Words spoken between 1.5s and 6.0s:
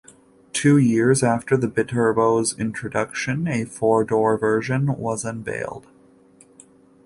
the Biturbo's introduction a four-door version was unveiled.